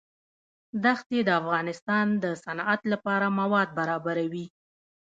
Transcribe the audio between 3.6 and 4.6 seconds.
برابروي.